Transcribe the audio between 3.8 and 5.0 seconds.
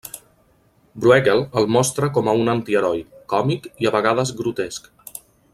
i a vegades grotesc.